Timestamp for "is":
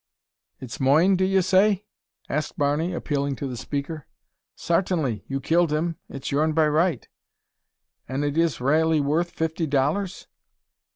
8.35-8.59